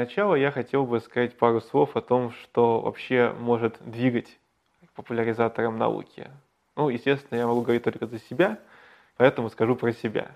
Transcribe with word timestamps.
начала 0.00 0.34
я 0.34 0.50
хотел 0.50 0.86
бы 0.86 0.98
сказать 1.00 1.36
пару 1.36 1.60
слов 1.60 1.94
о 1.94 2.00
том, 2.00 2.30
что 2.30 2.80
вообще 2.80 3.34
может 3.38 3.76
двигать 3.80 4.38
популяризатором 4.94 5.76
науки. 5.76 6.30
Ну, 6.74 6.88
естественно, 6.88 7.38
я 7.38 7.46
могу 7.46 7.60
говорить 7.60 7.82
только 7.82 8.06
за 8.06 8.18
себя, 8.18 8.58
поэтому 9.18 9.50
скажу 9.50 9.76
про 9.76 9.92
себя. 9.92 10.30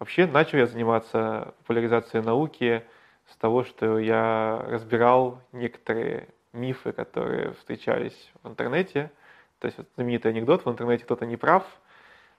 Вообще, 0.00 0.26
начал 0.26 0.58
я 0.58 0.66
заниматься 0.66 1.54
популяризацией 1.58 2.24
науки 2.24 2.82
с 3.30 3.36
того, 3.36 3.62
что 3.62 4.00
я 4.00 4.64
разбирал 4.66 5.40
некоторые 5.52 6.28
мифы, 6.52 6.90
которые 6.90 7.52
встречались 7.52 8.32
в 8.42 8.48
интернете. 8.48 9.12
То 9.60 9.66
есть 9.66 9.78
вот 9.78 9.86
знаменитый 9.94 10.32
анекдот 10.32 10.64
«в 10.64 10.70
интернете 10.70 11.04
кто-то 11.04 11.24
не 11.24 11.36
прав», 11.36 11.64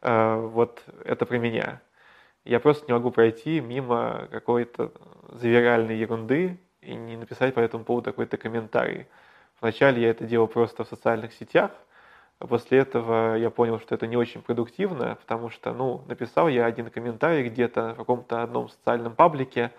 э, 0.01 0.35
вот 0.35 0.83
это 1.05 1.25
про 1.25 1.37
меня. 1.37 1.81
Я 2.47 2.61
просто 2.61 2.85
не 2.87 2.93
могу 2.93 3.11
пройти 3.11 3.59
мимо 3.59 4.29
какой-то 4.31 4.93
завиральной 5.33 5.97
ерунды 5.97 6.57
и 6.79 6.95
не 6.95 7.17
написать 7.17 7.53
по 7.53 7.59
этому 7.59 7.83
поводу 7.83 8.05
какой-то 8.11 8.37
комментарий. 8.37 9.07
Вначале 9.59 10.01
я 10.01 10.11
это 10.11 10.23
делал 10.23 10.47
просто 10.47 10.85
в 10.85 10.87
социальных 10.87 11.33
сетях, 11.33 11.71
а 12.39 12.47
после 12.47 12.77
этого 12.77 13.35
я 13.35 13.49
понял, 13.49 13.81
что 13.81 13.95
это 13.95 14.07
не 14.07 14.15
очень 14.15 14.41
продуктивно, 14.41 15.15
потому 15.15 15.49
что, 15.49 15.73
ну, 15.73 16.05
написал 16.07 16.47
я 16.47 16.65
один 16.65 16.89
комментарий 16.89 17.49
где-то 17.49 17.95
в 17.95 17.97
каком-то 17.97 18.41
одном 18.43 18.69
социальном 18.69 19.13
паблике, 19.13 19.73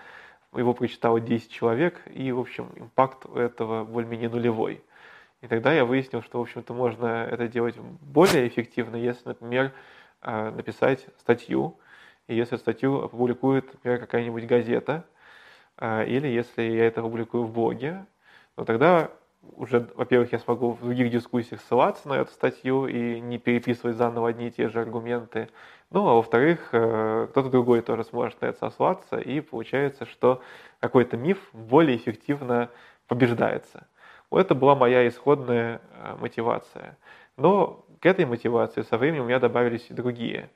его 0.54 0.74
прочитало 0.74 1.20
10 1.20 1.50
человек, 1.50 2.02
и, 2.12 2.30
в 2.32 2.38
общем, 2.38 2.70
импакт 2.76 3.24
этого 3.34 3.84
более-менее 3.84 4.28
нулевой. 4.28 4.82
И 5.40 5.46
тогда 5.46 5.72
я 5.72 5.86
выяснил, 5.86 6.20
что, 6.20 6.38
в 6.38 6.42
общем-то, 6.42 6.74
можно 6.74 7.24
это 7.24 7.48
делать 7.48 7.76
более 7.78 8.46
эффективно, 8.46 8.96
если, 8.96 9.28
например, 9.28 9.72
а, 10.20 10.50
написать 10.50 11.06
статью, 11.16 11.78
и 12.28 12.34
если 12.34 12.56
статью 12.56 13.02
опубликует, 13.02 13.74
какая-нибудь 13.82 14.46
газета, 14.46 15.04
а, 15.76 16.04
или 16.04 16.28
если 16.28 16.62
я 16.62 16.86
это 16.86 17.00
опубликую 17.00 17.44
в 17.44 17.52
блоге, 17.52 18.06
то 18.54 18.64
тогда 18.64 19.10
уже, 19.56 19.88
во-первых, 19.94 20.32
я 20.32 20.38
смогу 20.38 20.72
в 20.72 20.80
других 20.80 21.10
дискуссиях 21.10 21.60
ссылаться 21.62 22.08
на 22.08 22.14
эту 22.14 22.30
статью 22.32 22.86
и 22.86 23.20
не 23.20 23.38
переписывать 23.38 23.96
заново 23.96 24.28
одни 24.28 24.48
и 24.48 24.50
те 24.50 24.68
же 24.68 24.80
аргументы. 24.80 25.48
Ну, 25.90 26.06
а 26.06 26.14
во-вторых, 26.14 26.68
э, 26.72 27.28
кто-то 27.30 27.48
другой 27.48 27.80
тоже 27.80 28.04
сможет 28.04 28.40
на 28.42 28.46
это 28.46 28.58
сослаться, 28.58 29.16
и 29.18 29.40
получается, 29.40 30.06
что 30.06 30.42
какой-то 30.80 31.16
миф 31.16 31.38
более 31.52 31.96
эффективно 31.96 32.68
побеждается. 33.06 33.86
Вот 34.30 34.40
это 34.40 34.54
была 34.54 34.74
моя 34.74 35.08
исходная 35.08 35.80
э, 35.92 36.16
мотивация. 36.20 36.98
Но 37.36 37.86
к 38.00 38.06
этой 38.06 38.26
мотивации 38.26 38.82
со 38.82 38.98
временем 38.98 39.22
у 39.22 39.26
меня 39.26 39.38
добавились 39.38 39.86
и 39.88 39.94
другие, 39.94 40.50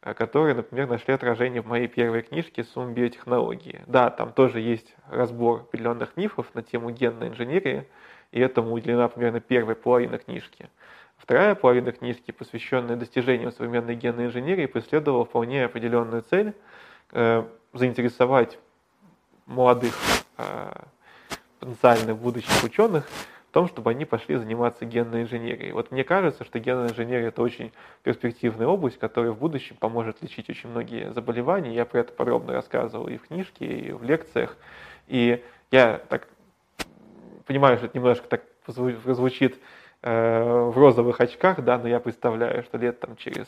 которые, 0.00 0.54
например, 0.54 0.88
нашли 0.88 1.14
отражение 1.14 1.62
в 1.62 1.66
моей 1.66 1.88
первой 1.88 2.22
книжке 2.22 2.64
«Сумма 2.64 2.92
биотехнологии». 2.92 3.82
Да, 3.86 4.10
там 4.10 4.32
тоже 4.32 4.60
есть 4.60 4.94
разбор 5.10 5.60
определенных 5.60 6.16
мифов 6.16 6.46
на 6.54 6.62
тему 6.62 6.90
генной 6.90 7.28
инженерии, 7.28 7.88
и 8.32 8.40
этому 8.40 8.72
уделена 8.72 9.08
примерно 9.08 9.40
первая 9.40 9.74
половина 9.74 10.18
книжки. 10.18 10.68
Вторая 11.16 11.54
половина 11.54 11.92
книжки, 11.92 12.30
посвященная 12.30 12.96
достижениям 12.96 13.50
современной 13.50 13.94
генной 13.94 14.26
инженерии, 14.26 14.66
преследовала 14.66 15.24
вполне 15.24 15.64
определенную 15.64 16.22
цель 16.22 16.54
э, 17.12 17.44
заинтересовать 17.72 18.58
молодых 19.46 19.94
э, 20.36 20.72
потенциальных 21.58 22.16
будущих 22.18 22.62
ученых 22.62 23.08
том, 23.56 23.68
чтобы 23.68 23.90
они 23.90 24.04
пошли 24.04 24.36
заниматься 24.36 24.84
генной 24.84 25.22
инженерией. 25.22 25.72
Вот 25.72 25.90
мне 25.90 26.04
кажется, 26.04 26.44
что 26.44 26.58
генная 26.58 26.90
инженерия– 26.90 27.28
это 27.28 27.40
очень 27.40 27.72
перспективная 28.02 28.66
область, 28.66 28.98
которая 28.98 29.32
в 29.32 29.38
будущем 29.38 29.76
поможет 29.76 30.20
лечить 30.20 30.50
очень 30.50 30.68
многие 30.68 31.10
заболевания. 31.10 31.74
Я 31.74 31.86
про 31.86 32.00
это 32.00 32.12
подробно 32.12 32.52
рассказывал 32.52 33.08
и 33.08 33.16
в 33.16 33.28
книжке, 33.28 33.64
и 33.64 33.92
в 33.92 34.02
лекциях. 34.02 34.58
И 35.06 35.42
я 35.70 36.02
так 36.10 36.28
понимаю, 37.46 37.78
что 37.78 37.86
это 37.86 37.96
немножко 37.96 38.28
так 38.28 38.42
звучит 38.66 39.58
э, 40.02 40.42
в 40.42 40.76
розовых 40.76 41.18
очках, 41.22 41.64
да, 41.64 41.78
но 41.78 41.88
я 41.88 41.98
представляю, 41.98 42.62
что 42.62 42.76
лет 42.76 43.00
там 43.00 43.16
через 43.16 43.46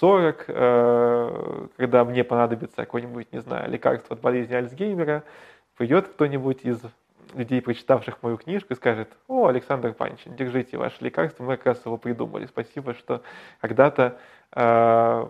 40, 0.00 0.44
э, 0.48 1.66
когда 1.76 2.04
мне 2.04 2.24
понадобится 2.24 2.78
какое-нибудь, 2.78 3.32
не 3.32 3.38
знаю, 3.42 3.70
лекарство 3.70 4.16
от 4.16 4.20
болезни 4.20 4.54
Альцгеймера, 4.54 5.22
придет 5.76 6.08
кто-нибудь 6.08 6.64
из 6.64 6.80
людей, 7.36 7.60
прочитавших 7.60 8.22
мою 8.22 8.38
книжку, 8.38 8.72
и 8.72 8.76
скажет, 8.76 9.08
о, 9.28 9.46
Александр 9.46 9.92
Панчин, 9.92 10.34
держите 10.34 10.78
ваше 10.78 10.96
лекарство, 11.00 11.44
мы 11.44 11.56
как 11.56 11.66
раз 11.66 11.86
его 11.86 11.96
придумали. 11.96 12.46
Спасибо, 12.46 12.94
что 12.94 13.22
когда-то 13.60 14.18
э, 14.52 15.28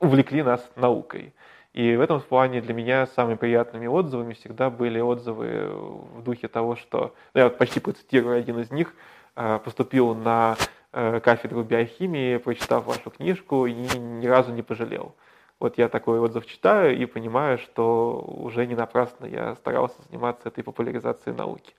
увлекли 0.00 0.42
нас 0.42 0.68
наукой. 0.76 1.32
И 1.72 1.96
в 1.96 2.00
этом 2.00 2.20
плане 2.20 2.60
для 2.60 2.72
меня 2.72 3.06
самыми 3.06 3.34
приятными 3.34 3.86
отзывами 3.86 4.34
всегда 4.34 4.70
были 4.70 5.00
отзывы 5.00 5.70
в 6.14 6.22
духе 6.22 6.46
того, 6.46 6.76
что, 6.76 7.14
ну, 7.34 7.40
я 7.40 7.50
почти 7.50 7.80
процитирую 7.80 8.38
один 8.38 8.60
из 8.60 8.70
них, 8.70 8.94
э, 9.36 9.58
поступил 9.64 10.14
на 10.14 10.56
э, 10.92 11.20
кафедру 11.20 11.64
биохимии, 11.64 12.36
прочитав 12.36 12.86
вашу 12.86 13.10
книжку 13.10 13.66
и 13.66 13.72
ни 13.72 14.26
разу 14.26 14.52
не 14.52 14.62
пожалел. 14.62 15.14
Вот 15.64 15.78
я 15.78 15.88
такой 15.88 16.20
отзыв 16.20 16.44
читаю 16.44 16.94
и 16.94 17.06
понимаю, 17.06 17.56
что 17.56 18.22
уже 18.26 18.66
не 18.66 18.74
напрасно 18.74 19.24
я 19.24 19.54
старался 19.54 19.96
заниматься 20.02 20.48
этой 20.48 20.62
популяризацией 20.62 21.34
науки. 21.34 21.72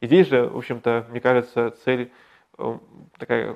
И 0.00 0.06
здесь 0.06 0.26
же, 0.26 0.48
в 0.48 0.56
общем-то, 0.56 1.06
мне 1.08 1.20
кажется, 1.20 1.72
цель 1.84 2.10
э, 2.58 2.78
такая 3.16 3.54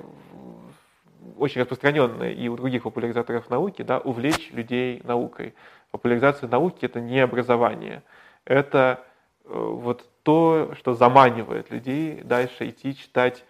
очень 1.37 1.62
распространенная 1.62 2.31
и 2.31 2.47
у 2.47 2.54
других 2.54 2.84
популяризаторов 2.84 3.50
науки, 3.50 3.82
да, 3.82 3.98
увлечь 3.98 4.53
людей 4.53 5.00
наукой 5.03 5.53
популяризация 5.91 6.48
науки– 6.48 6.78
это 6.84 7.00
не 7.00 7.19
образование, 7.19 8.04
это 8.44 9.04
э, 9.44 9.48
вот 9.53 10.09
то, 10.22 10.75
что 10.78 10.94
заманивает 10.94 11.72
людей 11.72 12.21
дальше 12.22 12.69
идти 12.69 12.94
читать 12.97 13.44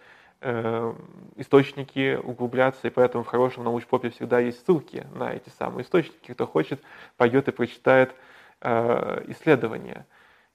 источники, 1.37 2.19
углубляться, 2.21 2.87
и 2.87 2.91
поэтому 2.91 3.23
в 3.23 3.27
хорошем 3.27 3.63
научпопе 3.63 4.09
всегда 4.09 4.39
есть 4.39 4.65
ссылки 4.65 5.07
на 5.13 5.33
эти 5.33 5.49
самые 5.49 5.83
источники. 5.83 6.31
Кто 6.31 6.45
хочет, 6.45 6.81
пойдет 7.17 7.47
и 7.47 7.51
прочитает 7.51 8.13
э, 8.61 9.23
исследования. 9.27 10.05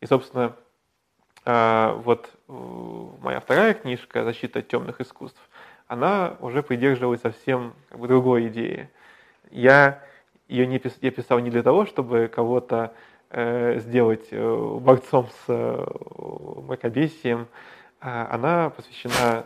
И, 0.01 0.07
собственно, 0.07 0.55
э, 1.45 1.93
вот 2.05 2.31
э, 2.49 2.53
моя 3.21 3.41
вторая 3.41 3.75
книжка 3.75 4.25
«Защита 4.25 4.59
от 4.61 4.69
темных 4.69 5.01
искусств», 5.01 5.41
она 5.87 6.37
уже 6.41 6.63
придерживалась 6.63 7.23
совсем 7.23 7.75
как 7.89 7.99
бы, 7.99 8.09
другой 8.09 8.49
идеи. 8.49 8.91
Я 9.51 10.03
ее 10.47 10.67
не 10.67 10.79
пис, 10.79 10.97
я 11.01 11.11
писал 11.11 11.39
не 11.39 11.51
для 11.51 11.63
того, 11.63 11.87
чтобы 11.87 12.29
кого-то 12.29 12.93
э, 13.31 13.79
сделать 13.81 14.29
э, 14.31 14.79
борцом 14.81 15.29
с 15.29 15.45
э, 15.49 15.87
мракобесием. 16.67 17.49
А 18.01 18.29
она 18.31 18.71
посвящена 18.71 19.45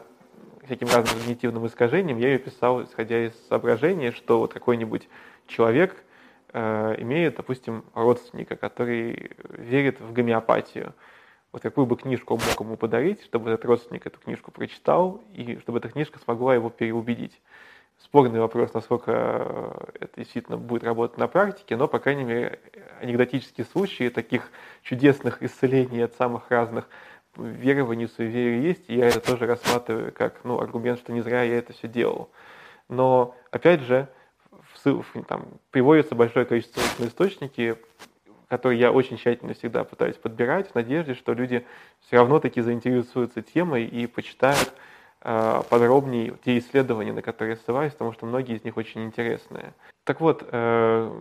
всяким 0.65 0.89
разным 0.89 1.19
когнитивным 1.19 1.67
искажениям. 1.67 2.19
Я 2.19 2.28
ее 2.28 2.39
писал, 2.39 2.83
исходя 2.83 3.27
из 3.27 3.33
соображения, 3.49 4.12
что 4.12 4.39
вот 4.39 4.53
какой-нибудь 4.53 5.09
человек 5.47 6.05
э, 6.53 6.95
имеет, 6.99 7.37
допустим, 7.37 7.84
родственника, 7.95 8.56
который 8.56 9.33
верит 9.51 10.01
в 10.01 10.12
гомеопатию. 10.12 10.95
Вот 11.53 11.62
какую 11.62 11.87
бы 11.87 11.97
книжку 11.97 12.34
он 12.34 12.41
мог 12.49 12.61
ему 12.61 12.77
подарить, 12.77 13.22
чтобы 13.25 13.51
этот 13.51 13.65
родственник 13.65 14.06
эту 14.06 14.19
книжку 14.19 14.51
прочитал, 14.51 15.22
и 15.34 15.59
чтобы 15.59 15.78
эта 15.78 15.89
книжка 15.89 16.19
смогла 16.19 16.55
его 16.55 16.71
переубедить 16.71 17.41
спорный 18.03 18.41
вопрос, 18.41 18.75
насколько 18.75 19.93
это 20.01 20.12
действительно 20.17 20.56
будет 20.56 20.84
работать 20.84 21.19
на 21.19 21.28
практике, 21.28 21.77
но, 21.77 21.89
по 21.89 21.99
крайней 21.99 22.25
мере, 22.25 22.59
анекдотические 23.01 23.65
случаи 23.65 24.09
таких 24.09 24.51
чудесных 24.83 25.43
исцелений 25.43 26.05
от 26.05 26.15
самых 26.15 26.51
разных 26.51 26.89
верований, 27.37 28.09
суеверий 28.09 28.62
есть, 28.62 28.84
и 28.88 28.97
я 28.97 29.09
это 29.09 29.20
тоже 29.20 29.47
рассматриваю 29.47 30.12
как 30.12 30.41
ну, 30.44 30.60
аргумент, 30.60 30.98
что 30.98 31.12
не 31.12 31.20
зря 31.20 31.43
я 31.43 31.59
это 31.59 31.72
все 31.72 31.88
делал. 31.88 32.31
Но, 32.88 33.34
опять 33.50 33.81
же, 33.81 34.09
в, 34.84 35.04
там, 35.26 35.47
приводится 35.71 36.15
большое 36.15 36.45
количество 36.45 36.80
источники, 37.07 37.77
которые 38.48 38.80
я 38.80 38.92
очень 38.92 39.16
тщательно 39.16 39.54
всегда 39.54 39.84
пытаюсь 39.84 40.16
подбирать, 40.16 40.71
в 40.71 40.74
надежде, 40.74 41.15
что 41.15 41.33
люди 41.33 41.65
все 42.01 42.16
равно 42.16 42.39
таки 42.39 42.60
заинтересуются 42.60 43.41
темой 43.41 43.86
и 43.86 44.07
почитают 44.07 44.74
Э, 45.24 45.62
подробнее 45.68 46.34
те 46.45 46.59
исследования, 46.59 47.12
на 47.12 47.22
которые 47.22 47.54
я 47.54 47.57
ссылаюсь, 47.57 47.92
потому 47.92 48.12
что 48.12 48.27
многие 48.27 48.57
из 48.57 48.65
них 48.65 48.77
очень 48.77 49.04
интересные. 49.04 49.72
Так 50.03 50.21
вот, 50.21 50.45
э, 50.51 51.12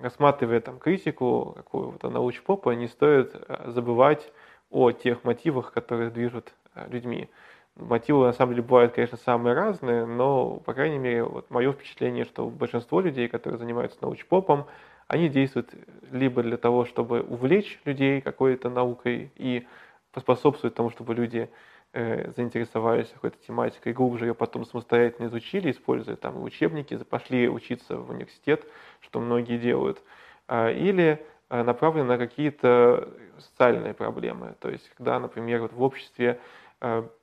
рассматривая 0.00 0.60
там 0.60 0.78
критику 0.78 1.54
какого-то 1.56 2.08
научпопа, 2.08 2.70
не 2.70 2.86
стоит 2.86 3.34
э, 3.34 3.70
забывать 3.72 4.32
о 4.70 4.90
тех 4.92 5.24
мотивах, 5.24 5.72
которые 5.72 6.10
движут 6.10 6.52
людьми. 6.88 7.28
Мотивы 7.76 8.24
на 8.24 8.32
самом 8.32 8.52
деле 8.52 8.62
бывают, 8.62 8.94
конечно, 8.94 9.18
самые 9.18 9.54
разные, 9.54 10.06
но, 10.06 10.56
по 10.60 10.72
крайней 10.72 10.98
мере, 10.98 11.24
вот 11.24 11.50
мое 11.50 11.72
впечатление, 11.72 12.24
что 12.24 12.48
большинство 12.48 13.02
людей, 13.02 13.28
которые 13.28 13.58
занимаются 13.58 13.98
научпопом, 14.00 14.66
они 15.08 15.28
действуют 15.28 15.74
либо 16.10 16.42
для 16.42 16.56
того, 16.56 16.86
чтобы 16.86 17.20
увлечь 17.20 17.78
людей 17.84 18.22
какой-то 18.22 18.70
наукой 18.70 19.30
и 19.36 19.66
поспособствовать 20.12 20.74
тому, 20.74 20.88
чтобы 20.88 21.14
люди 21.14 21.50
э, 21.92 22.32
заинтересовались 22.34 23.08
какой-то 23.08 23.36
тематикой, 23.46 23.92
глубже 23.92 24.26
ее 24.26 24.34
потом 24.34 24.64
самостоятельно 24.64 25.26
изучили, 25.26 25.70
используя 25.70 26.16
там 26.16 26.42
учебники, 26.42 26.96
пошли 26.96 27.46
учиться 27.48 27.98
в 27.98 28.10
университет, 28.10 28.64
что 29.00 29.20
многие 29.20 29.58
делают. 29.58 30.02
А, 30.48 30.70
или 30.70 31.24
направлены 31.48 32.08
на 32.08 32.18
какие-то 32.18 33.08
социальные 33.38 33.94
проблемы. 33.94 34.54
То 34.60 34.70
есть, 34.70 34.90
когда, 34.96 35.18
например, 35.20 35.62
вот 35.62 35.72
в 35.72 35.82
обществе 35.82 36.40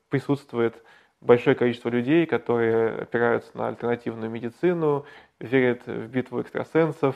присутствует 0.10 0.82
большое 1.22 1.56
количество 1.56 1.90
людей, 1.90 2.26
которые 2.26 3.02
опираются 3.04 3.58
на 3.58 3.68
альтернативную 3.68 4.30
медицину, 4.30 5.06
верят 5.40 5.86
в 5.88 6.08
битву 6.08 6.42
экстрасенсов, 6.42 7.16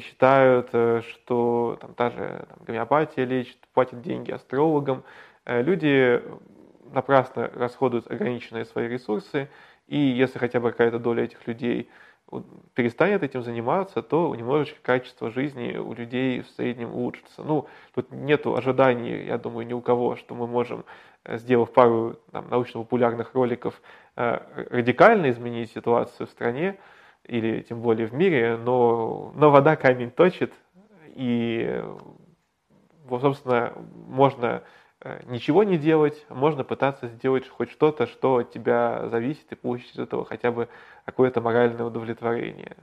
считают, 0.00 0.68
что 1.04 1.78
там, 1.80 1.94
та 1.94 2.10
же 2.10 2.46
там, 2.48 2.58
гомеопатия 2.66 3.24
лечит, 3.24 3.58
платят 3.72 4.02
деньги 4.02 4.30
астрологам. 4.30 5.04
Люди 5.46 6.22
напрасно 6.92 7.50
расходуют 7.54 8.10
ограниченные 8.10 8.64
свои 8.66 8.88
ресурсы, 8.88 9.48
и 9.86 9.96
если 9.96 10.38
хотя 10.38 10.60
бы 10.60 10.70
какая-то 10.70 10.98
доля 10.98 11.24
этих 11.24 11.46
людей 11.46 11.88
перестанет 12.74 13.22
этим 13.22 13.42
заниматься, 13.42 14.02
то 14.02 14.34
немножечко 14.34 14.78
качество 14.82 15.30
жизни 15.30 15.76
у 15.76 15.92
людей 15.92 16.42
в 16.42 16.48
среднем 16.50 16.94
улучшится. 16.94 17.42
Ну, 17.42 17.66
тут 17.94 18.10
нет 18.12 18.46
ожиданий, 18.46 19.24
я 19.24 19.38
думаю, 19.38 19.66
ни 19.66 19.72
у 19.72 19.80
кого, 19.80 20.16
что 20.16 20.34
мы 20.34 20.46
можем, 20.46 20.84
э, 21.24 21.38
сделав 21.38 21.72
пару 21.72 22.16
научно-популярных 22.32 23.34
роликов, 23.34 23.80
э, 24.16 24.40
радикально 24.70 25.30
изменить 25.30 25.72
ситуацию 25.72 26.26
в 26.26 26.30
стране 26.30 26.78
или 27.24 27.62
тем 27.62 27.80
более 27.80 28.06
в 28.06 28.14
мире, 28.14 28.56
но, 28.56 29.32
но 29.34 29.50
вода 29.50 29.76
камень 29.76 30.10
точит, 30.10 30.52
и, 31.14 31.82
собственно, 33.08 33.72
можно 34.06 34.62
Э, 34.62 34.62
ничего 35.26 35.64
не 35.64 35.78
делать, 35.78 36.26
можно 36.28 36.64
пытаться 36.64 37.08
сделать 37.08 37.48
хоть 37.48 37.70
что-то, 37.70 38.06
что 38.06 38.36
от 38.36 38.50
тебя 38.52 39.08
зависит, 39.08 39.50
и 39.52 39.54
получить 39.54 39.94
из 39.94 39.98
этого 39.98 40.24
хотя 40.24 40.52
бы 40.52 40.68
какое-то 41.04 41.40
моральное 41.40 41.86
удовлетворение. 41.86 42.76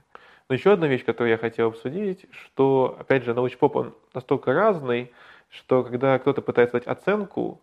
Но 0.50 0.56
еще 0.56 0.74
одна 0.74 0.88
вещь, 0.88 1.06
которую 1.06 1.32
я 1.32 1.38
хотел 1.38 1.68
обсудить, 1.68 2.26
что, 2.32 2.96
опять 3.00 3.24
же, 3.24 3.34
научпоп, 3.34 3.76
он 3.76 3.96
настолько 4.14 4.54
разный, 4.54 5.12
что 5.50 5.84
когда 5.84 6.18
кто-то 6.20 6.42
пытается 6.42 6.78
дать 6.78 6.88
оценку 6.88 7.62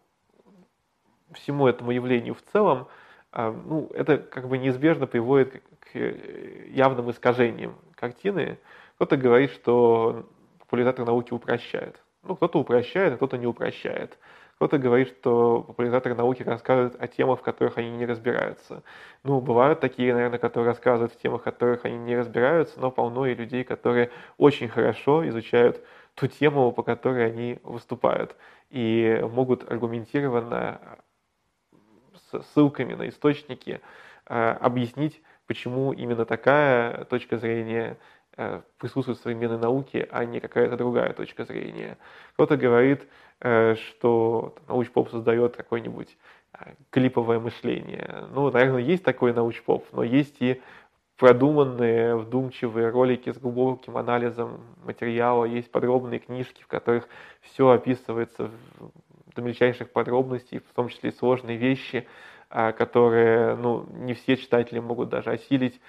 всему 1.32 1.66
этому 1.66 1.90
явлению 1.90 2.34
в 2.34 2.42
целом, 2.52 2.86
а, 3.32 3.50
ну, 3.50 3.90
это 3.94 4.18
как 4.18 4.48
бы 4.48 4.58
неизбежно 4.58 5.06
приводит 5.06 5.62
к 5.80 5.98
явным 6.68 7.10
искажениям 7.10 7.74
картины. 7.96 8.58
Кто-то 8.96 9.16
говорит, 9.16 9.50
что 9.50 10.28
популяризатор 10.60 11.04
науки 11.04 11.32
упрощает. 11.32 12.00
Ну, 12.22 12.36
кто-то 12.36 12.60
упрощает, 12.60 13.14
а 13.14 13.16
кто-то 13.16 13.36
не 13.36 13.46
упрощает. 13.46 14.18
Кто-то 14.56 14.78
говорит, 14.78 15.08
что 15.08 15.62
популяризаторы 15.62 16.14
науки 16.14 16.42
рассказывают 16.42 16.94
о 17.00 17.08
темах, 17.08 17.40
в 17.40 17.42
которых 17.42 17.76
они 17.78 17.90
не 17.90 18.06
разбираются. 18.06 18.82
Ну, 19.24 19.40
бывают 19.40 19.80
такие, 19.80 20.14
наверное, 20.14 20.38
которые 20.38 20.68
рассказывают 20.68 21.12
в 21.12 21.18
темах, 21.18 21.40
в 21.40 21.44
которых 21.44 21.84
они 21.84 21.98
не 21.98 22.16
разбираются, 22.16 22.78
но 22.78 22.90
полно 22.90 23.26
и 23.26 23.34
людей, 23.34 23.64
которые 23.64 24.10
очень 24.38 24.68
хорошо 24.68 25.26
изучают 25.28 25.82
ту 26.14 26.28
тему, 26.28 26.70
по 26.70 26.82
которой 26.82 27.26
они 27.26 27.58
выступают, 27.64 28.36
и 28.70 29.20
могут 29.32 29.68
аргументированно 29.70 30.80
с 32.30 32.42
ссылками 32.42 32.94
на 32.94 33.08
источники 33.08 33.80
э, 34.26 34.50
объяснить, 34.60 35.20
почему 35.46 35.92
именно 35.92 36.24
такая 36.24 37.04
точка 37.04 37.38
зрения 37.38 37.98
присутствует 38.78 39.18
в 39.18 39.22
современной 39.22 39.58
науке, 39.58 40.08
а 40.10 40.24
не 40.24 40.40
какая-то 40.40 40.76
другая 40.76 41.12
точка 41.12 41.44
зрения. 41.44 41.98
Кто-то 42.34 42.56
говорит, 42.56 43.06
Э, 43.40 43.74
что 43.74 44.54
научпоп 44.68 45.10
создает 45.10 45.56
какое-нибудь 45.56 46.16
э, 46.58 46.72
клиповое 46.90 47.38
мышление. 47.40 48.24
Ну, 48.32 48.50
наверное, 48.50 48.80
есть 48.80 49.04
такой 49.04 49.34
научпоп, 49.34 49.86
но 49.92 50.02
есть 50.02 50.40
и 50.40 50.62
продуманные, 51.18 52.16
вдумчивые 52.16 52.88
ролики 52.88 53.30
с 53.30 53.38
глубоким 53.38 53.96
анализом 53.96 54.60
материала, 54.84 55.44
есть 55.44 55.70
подробные 55.70 56.20
книжки, 56.20 56.62
в 56.62 56.68
которых 56.68 57.06
все 57.42 57.68
описывается 57.68 58.50
до 59.34 59.42
мельчайших 59.42 59.90
подробностей, 59.90 60.60
в 60.60 60.74
том 60.74 60.88
числе 60.88 61.10
и 61.10 61.14
сложные 61.14 61.58
вещи, 61.58 62.06
э, 62.48 62.72
которые 62.72 63.56
ну, 63.56 63.84
не 63.90 64.14
все 64.14 64.38
читатели 64.38 64.78
могут 64.78 65.10
даже 65.10 65.32
осилить. 65.32 65.80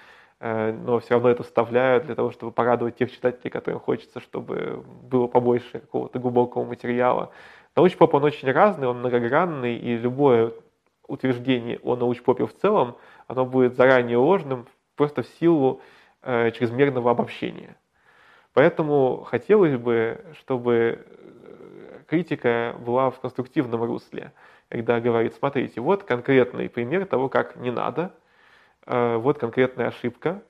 Э, 0.46 0.70
но 0.70 1.00
все 1.00 1.14
равно 1.14 1.30
это 1.30 1.42
вставляют 1.42 2.06
для 2.06 2.14
того, 2.14 2.30
чтобы 2.30 2.52
порадовать 2.52 2.96
тех 2.96 3.10
читателей, 3.10 3.50
которым 3.50 3.80
хочется, 3.80 4.20
чтобы 4.20 4.84
было 5.02 5.26
побольше 5.26 5.80
какого-то 5.80 6.20
глубокого 6.20 6.64
материала. 6.64 7.32
Научпоп, 7.74 8.14
он 8.14 8.24
очень 8.24 8.52
разный, 8.52 8.86
он 8.86 9.00
многогранный, 9.00 9.76
и 9.76 9.96
любое 9.96 10.52
утверждение 11.08 11.80
о 11.82 11.96
научпопе 11.96 12.46
в 12.46 12.54
целом, 12.56 12.96
оно 13.26 13.44
будет 13.44 13.74
заранее 13.74 14.18
ложным 14.18 14.66
просто 14.94 15.22
в 15.22 15.26
силу 15.40 15.80
э, 16.22 16.52
чрезмерного 16.52 17.10
обобщения. 17.10 17.76
Поэтому 18.52 19.24
хотелось 19.24 19.76
бы, 19.76 20.24
чтобы 20.38 21.04
э, 21.04 21.98
критика 22.06 22.76
была 22.78 23.10
в 23.10 23.18
конструктивном 23.18 23.82
русле, 23.82 24.32
когда 24.68 25.00
говорит, 25.00 25.34
смотрите, 25.34 25.80
вот 25.80 26.04
конкретный 26.04 26.68
пример 26.68 27.04
того, 27.06 27.28
как 27.28 27.56
не 27.56 27.72
надо– 27.72 28.12
вот 28.86 29.38
конкретная 29.38 29.88
ошибка, 29.88 30.42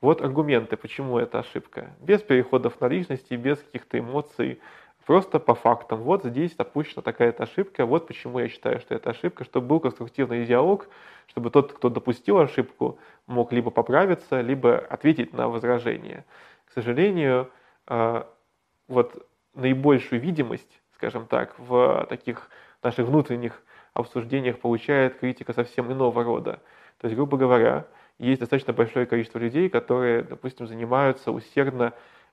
вот 0.00 0.20
аргументы, 0.22 0.76
почему 0.76 1.18
это 1.18 1.40
ошибка. 1.40 1.90
Без 2.00 2.22
переходов 2.22 2.80
на 2.80 2.86
личности, 2.86 3.34
без 3.34 3.58
каких-то 3.58 3.98
эмоций, 3.98 4.60
просто 5.08 5.40
по 5.40 5.54
фактам. 5.54 6.02
Вот 6.02 6.22
здесь 6.24 6.54
допущена 6.54 7.00
такая-то 7.00 7.44
ошибка, 7.44 7.86
вот 7.86 8.06
почему 8.06 8.40
я 8.40 8.48
считаю, 8.48 8.78
что 8.78 8.94
это 8.94 9.08
ошибка, 9.08 9.44
чтобы 9.44 9.66
был 9.66 9.80
конструктивный 9.80 10.44
диалог, 10.44 10.86
чтобы 11.28 11.50
тот, 11.50 11.72
кто 11.72 11.88
допустил 11.88 12.38
ошибку, 12.38 12.98
мог 13.26 13.50
либо 13.50 13.70
поправиться, 13.70 14.42
либо 14.42 14.76
ответить 14.76 15.32
на 15.32 15.48
возражение. 15.48 16.26
К 16.66 16.72
сожалению, 16.72 17.50
э, 17.86 18.22
вот 18.86 19.26
наибольшую 19.54 20.20
видимость, 20.20 20.82
скажем 20.94 21.26
так, 21.26 21.58
в 21.58 22.06
таких 22.10 22.50
наших 22.82 23.06
внутренних 23.06 23.62
обсуждениях 23.94 24.58
получает 24.58 25.18
критика 25.18 25.54
совсем 25.54 25.90
иного 25.90 26.22
рода. 26.22 26.60
То 26.98 27.06
есть, 27.06 27.16
грубо 27.16 27.36
говоря, 27.36 27.86
есть 28.18 28.40
достаточно 28.40 28.72
большое 28.72 29.06
количество 29.06 29.38
людей, 29.38 29.68
которые, 29.68 30.22
допустим, 30.22 30.66
занимаются 30.66 31.30
усердно 31.30 31.92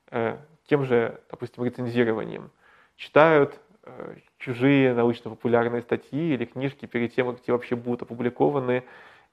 э, 0.09 0.37
тем 0.67 0.85
же, 0.85 1.19
допустим, 1.29 1.63
рецензированием. 1.63 2.49
Читают 2.95 3.59
э, 3.83 4.15
чужие 4.39 4.93
научно-популярные 4.93 5.81
статьи 5.81 6.33
или 6.33 6.45
книжки 6.45 6.87
перед 6.87 7.13
тем, 7.13 7.31
как 7.31 7.41
те 7.43 7.51
вообще 7.51 7.75
будут 7.75 8.01
опубликованы, 8.01 8.83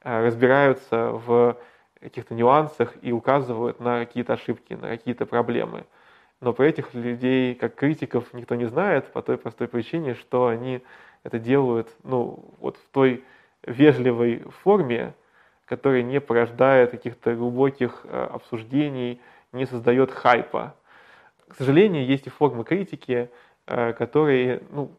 э, 0.03 0.27
разбираются 0.27 1.13
в 1.13 1.57
каких-то 2.01 2.35
нюансах 2.35 2.95
и 3.01 3.13
указывают 3.13 3.81
на 3.81 4.05
какие-то 4.05 4.35
ошибки, 4.35 4.75
на 4.75 4.89
какие-то 4.89 5.25
проблемы. 5.25 5.87
Но 6.41 6.53
про 6.53 6.67
этих 6.67 6.93
людей, 6.93 7.55
как 7.55 7.77
критиков, 7.77 8.35
никто 8.35 8.57
не 8.57 8.67
знает 8.67 9.07
по 9.13 9.23
той 9.23 9.39
простой 9.39 9.69
причине, 9.69 10.15
что 10.15 10.49
они 10.49 10.83
это 11.23 11.39
делают 11.39 11.89
ну, 12.03 12.53
вот 12.59 12.77
в 12.77 12.89
той 12.93 13.25
вежливой 13.65 14.41
форме, 14.63 15.15
который 15.73 16.03
не 16.03 16.21
порождает 16.21 16.91
каких-то 16.91 17.35
глубоких 17.35 18.03
э, 18.05 18.25
обсуждений, 18.25 19.23
не 19.53 19.65
создает 19.65 20.11
хайпа. 20.11 20.75
К 21.49 21.55
сожалению, 21.55 22.05
есть 22.05 22.27
и 22.27 22.31
формы 22.31 22.63
критики, 22.63 23.31
э, 23.67 23.95
которые, 23.95 24.63
ну, 24.69 24.91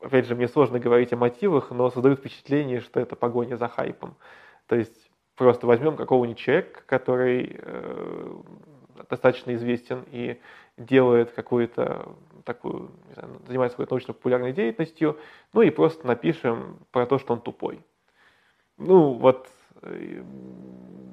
опять 0.00 0.26
же, 0.26 0.34
мне 0.34 0.48
сложно 0.48 0.80
говорить 0.80 1.12
о 1.12 1.16
мотивах, 1.16 1.70
но 1.70 1.88
создают 1.90 2.18
впечатление, 2.18 2.80
что 2.80 2.98
это 2.98 3.14
погоня 3.14 3.54
за 3.54 3.68
хайпом. 3.68 4.16
То 4.66 4.74
есть 4.74 5.08
просто 5.36 5.68
возьмем 5.68 5.94
какого-нибудь 5.94 6.40
человека, 6.40 6.82
который 6.84 7.56
э, 7.56 8.36
достаточно 9.08 9.54
известен 9.54 10.04
и 10.10 10.40
делает 10.76 11.30
какую-то 11.30 12.12
такую, 12.42 12.90
знаю, 13.14 13.40
занимается 13.46 13.76
какой-то 13.76 13.94
научно-популярной 13.94 14.52
деятельностью, 14.52 15.16
ну 15.52 15.62
и 15.62 15.70
просто 15.70 16.08
напишем 16.08 16.80
про 16.90 17.06
то, 17.06 17.20
что 17.20 17.34
он 17.34 17.40
тупой. 17.40 17.78
Ну, 18.78 19.12
вот 19.12 19.48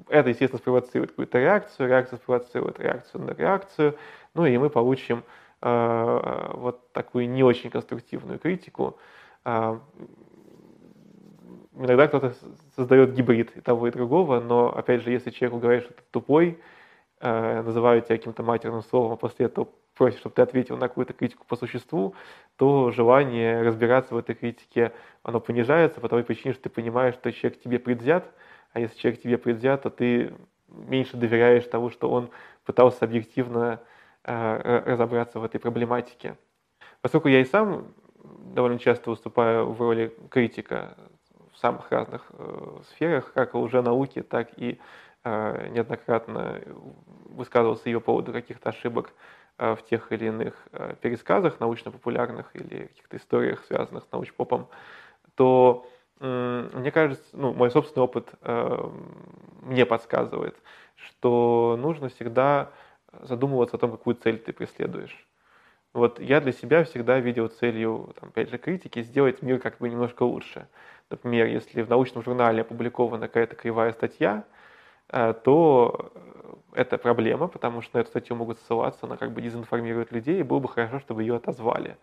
это, 0.08 0.28
естественно, 0.28 0.58
спровоцирует 0.58 1.10
какую-то 1.10 1.38
реакцию, 1.38 1.88
реакция 1.88 2.18
спровоцирует 2.18 2.78
реакцию 2.78 3.24
на 3.24 3.30
реакцию, 3.30 3.96
ну 4.34 4.46
и 4.46 4.56
мы 4.58 4.70
получим 4.70 5.24
э, 5.62 6.50
вот 6.54 6.92
такую 6.92 7.28
не 7.28 7.42
очень 7.42 7.70
конструктивную 7.70 8.38
критику. 8.38 8.98
Э, 9.44 9.78
иногда 11.76 12.08
кто-то 12.08 12.34
создает 12.76 13.14
гибрид 13.14 13.56
и 13.56 13.60
того, 13.60 13.88
и 13.88 13.90
другого, 13.90 14.40
но, 14.40 14.76
опять 14.76 15.02
же, 15.02 15.10
если 15.10 15.30
человеку 15.30 15.60
говорят, 15.60 15.84
что 15.84 15.94
ты 15.94 16.02
тупой, 16.10 16.60
э, 17.20 17.62
называют 17.62 18.06
тебя 18.06 18.18
каким-то 18.18 18.42
матерным 18.42 18.82
словом, 18.82 19.12
а 19.12 19.16
после 19.16 19.46
этого 19.46 19.68
просят, 19.94 20.20
чтобы 20.20 20.34
ты 20.34 20.42
ответил 20.42 20.76
на 20.76 20.88
какую-то 20.88 21.12
критику 21.12 21.44
по 21.46 21.56
существу, 21.56 22.14
то 22.56 22.90
желание 22.90 23.62
разбираться 23.62 24.14
в 24.14 24.18
этой 24.18 24.34
критике, 24.34 24.92
оно 25.22 25.40
понижается 25.40 26.00
по 26.00 26.08
той 26.08 26.24
причине, 26.24 26.52
что 26.52 26.64
ты 26.64 26.68
понимаешь, 26.68 27.14
что 27.14 27.32
человек 27.32 27.60
тебе 27.60 27.78
предвзят, 27.78 28.32
а 28.74 28.80
если 28.80 28.98
человек 28.98 29.22
тебе 29.22 29.38
предвзят, 29.38 29.82
то 29.82 29.90
ты 29.90 30.34
меньше 30.68 31.16
доверяешь 31.16 31.64
тому, 31.64 31.90
что 31.90 32.10
он 32.10 32.28
пытался 32.64 33.04
объективно 33.04 33.80
э, 34.24 34.82
разобраться 34.84 35.38
в 35.38 35.44
этой 35.44 35.60
проблематике. 35.60 36.36
Поскольку 37.00 37.28
я 37.28 37.40
и 37.40 37.44
сам 37.44 37.94
довольно 38.52 38.80
часто 38.80 39.10
выступаю 39.10 39.70
в 39.70 39.80
роли 39.80 40.12
критика 40.28 40.96
в 41.52 41.58
самых 41.58 41.90
разных 41.92 42.26
э, 42.30 42.80
сферах, 42.90 43.32
как 43.32 43.54
уже 43.54 43.80
науки, 43.80 44.22
так 44.22 44.50
и 44.58 44.80
э, 45.22 45.68
неоднократно 45.68 46.60
высказывался 47.26 47.88
ее 47.88 48.00
по 48.00 48.06
поводу 48.06 48.32
каких-то 48.32 48.70
ошибок 48.70 49.12
в 49.56 49.78
тех 49.88 50.10
или 50.10 50.26
иных 50.26 50.66
пересказах 51.00 51.60
научно-популярных 51.60 52.50
или 52.56 52.86
каких-то 52.88 53.18
историях, 53.18 53.62
связанных 53.66 54.02
с 54.02 54.10
научпопом, 54.10 54.66
то 55.36 55.86
мне 56.20 56.90
кажется, 56.90 57.24
ну, 57.32 57.52
мой 57.52 57.70
собственный 57.70 58.04
опыт 58.04 58.28
мне 59.62 59.84
подсказывает, 59.86 60.56
что 60.96 61.76
нужно 61.80 62.08
всегда 62.08 62.70
задумываться 63.22 63.76
о 63.76 63.80
том, 63.80 63.90
какую 63.90 64.16
цель 64.16 64.38
ты 64.38 64.52
преследуешь. 64.52 65.26
Вот 65.92 66.18
я 66.18 66.40
для 66.40 66.52
себя 66.52 66.82
всегда 66.84 67.20
видел 67.20 67.48
целью, 67.48 68.14
там, 68.20 68.30
опять 68.30 68.50
же, 68.50 68.58
критики, 68.58 69.02
сделать 69.02 69.42
мир 69.42 69.60
как 69.60 69.78
бы 69.78 69.88
немножко 69.88 70.24
лучше. 70.24 70.68
Например, 71.08 71.46
если 71.46 71.82
в 71.82 71.88
научном 71.88 72.24
журнале 72.24 72.62
опубликована 72.62 73.28
какая-то 73.28 73.54
кривая 73.54 73.92
статья, 73.92 74.44
э, 75.10 75.34
то 75.44 76.12
это 76.72 76.98
проблема, 76.98 77.48
потому 77.48 77.80
что 77.82 77.96
на 77.98 78.00
эту 78.02 78.10
статью 78.10 78.36
могут 78.36 78.58
ссылаться, 78.60 79.06
она 79.06 79.16
как 79.16 79.32
бы 79.32 79.40
дезинформирует 79.42 80.10
людей, 80.12 80.40
и 80.40 80.42
было 80.42 80.58
бы 80.58 80.68
хорошо, 80.68 80.98
чтобы 80.98 81.22
ее 81.22 81.36
отозвали. 81.36 81.96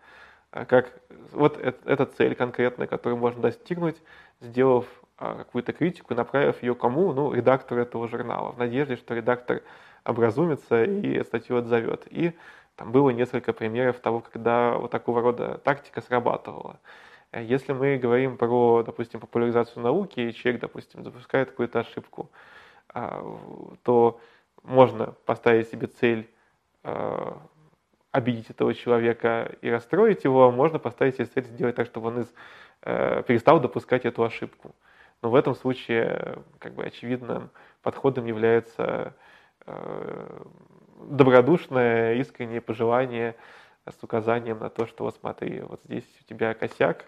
А 0.51 0.65
как, 0.65 0.91
вот 1.31 1.57
эта 1.57 2.05
цель 2.05 2.35
конкретная, 2.35 2.85
которую 2.85 3.17
можно 3.17 3.41
достигнуть, 3.41 4.01
сделав 4.41 4.85
а, 5.17 5.35
какую-то 5.35 5.71
критику, 5.71 6.13
направив 6.13 6.61
ее 6.61 6.75
кому? 6.75 7.13
Ну, 7.13 7.33
редактору 7.33 7.81
этого 7.81 8.07
журнала, 8.09 8.51
в 8.51 8.57
надежде, 8.57 8.97
что 8.97 9.15
редактор 9.15 9.61
образумится 10.03 10.83
и 10.83 11.23
статью 11.23 11.57
отзовет. 11.57 12.05
И 12.09 12.33
там 12.75 12.91
было 12.91 13.11
несколько 13.11 13.53
примеров 13.53 13.99
того, 13.99 14.19
когда 14.19 14.77
вот 14.77 14.91
такого 14.91 15.21
рода 15.21 15.57
тактика 15.59 16.01
срабатывала. 16.01 16.79
Если 17.33 17.71
мы 17.71 17.95
говорим 17.97 18.35
про, 18.37 18.83
допустим, 18.83 19.21
популяризацию 19.21 19.81
науки, 19.81 20.19
и 20.19 20.33
человек, 20.33 20.61
допустим, 20.61 21.05
запускает 21.05 21.51
какую-то 21.51 21.79
ошибку, 21.79 22.29
а, 22.89 23.23
то 23.83 24.19
можно 24.63 25.13
поставить 25.25 25.69
себе 25.69 25.87
цель 25.87 26.29
обидеть 28.11 28.49
этого 28.49 28.73
человека 28.73 29.55
и 29.61 29.69
расстроить 29.69 30.23
его, 30.23 30.51
можно 30.51 30.79
поставить 30.79 31.15
себе 31.15 31.25
цель 31.25 31.45
сделать 31.45 31.75
так, 31.75 31.87
чтобы 31.87 32.07
он 32.07 32.21
из, 32.21 32.33
э, 32.81 33.23
перестал 33.25 33.59
допускать 33.59 34.05
эту 34.05 34.23
ошибку. 34.23 34.75
Но 35.21 35.29
в 35.29 35.35
этом 35.35 35.55
случае, 35.55 36.39
как 36.59 36.73
бы 36.73 36.83
очевидным 36.83 37.51
подходом 37.81 38.25
является 38.25 39.13
э, 39.65 40.43
добродушное, 41.03 42.15
искреннее 42.15 42.61
пожелание 42.61 43.35
с 43.85 44.03
указанием 44.03 44.59
на 44.59 44.69
то, 44.69 44.85
что 44.85 45.05
вот 45.05 45.15
смотри, 45.15 45.61
вот 45.61 45.81
здесь 45.83 46.05
у 46.21 46.23
тебя 46.25 46.53
косяк, 46.53 47.05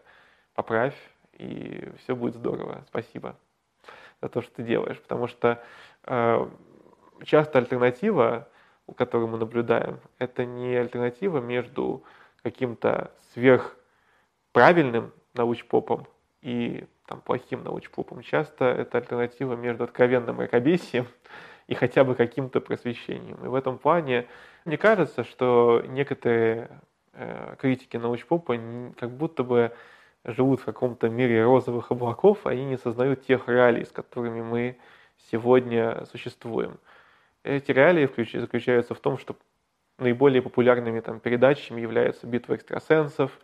поправь, 0.56 0.96
и 1.34 1.90
все 2.00 2.16
будет 2.16 2.36
здорово. 2.36 2.84
Спасибо 2.88 3.36
за 4.22 4.30
то, 4.30 4.42
что 4.42 4.56
ты 4.56 4.64
делаешь. 4.64 5.00
Потому 5.02 5.28
что 5.28 5.62
э, 6.06 6.48
часто 7.24 7.60
альтернатива, 7.60 8.48
которую 8.92 9.30
мы 9.30 9.38
наблюдаем, 9.38 10.00
это 10.20 10.46
не 10.46 10.76
альтернатива 10.76 11.40
между 11.40 12.04
каким-то 12.42 13.12
сверхправильным 13.34 15.14
научпопом 15.34 16.08
и 16.42 16.86
там, 17.06 17.22
плохим 17.22 17.64
научпопом. 17.64 18.22
Часто 18.22 18.66
это 18.66 18.98
альтернатива 18.98 19.56
между 19.56 19.86
откровенным 19.86 20.36
мракобесием 20.36 21.08
и 21.68 21.76
хотя 21.76 22.04
бы 22.04 22.16
каким-то 22.16 22.60
просвещением. 22.60 23.38
И 23.44 23.48
в 23.48 23.56
этом 23.56 23.78
плане 23.78 24.28
мне 24.66 24.78
кажется, 24.78 25.24
что 25.24 25.82
некоторые 25.88 26.70
э, 27.14 27.56
критики 27.60 27.98
научпопа 27.98 28.58
как 28.98 29.12
будто 29.12 29.44
бы 29.44 29.72
живут 30.26 30.62
в 30.62 30.66
каком-то 30.66 31.10
мире 31.10 31.44
розовых 31.44 31.92
облаков, 31.92 32.46
они 32.46 32.66
не 32.66 32.78
сознают 32.78 33.26
тех 33.26 33.48
реалий, 33.48 33.86
с 33.86 33.92
которыми 33.92 34.42
мы 34.42 34.78
сегодня 35.32 36.06
существуем. 36.06 36.80
Эти 37.44 37.72
реалии 37.72 38.10
заключаются 38.40 38.94
в 38.96 39.00
том, 39.00 39.18
что 39.18 39.36
наиболее 40.00 40.42
популярными 40.42 41.02
там, 41.02 41.20
передачами 41.20 41.82
являются 41.82 42.26
«Битва 42.26 42.56
экстрасенсов», 42.56 43.38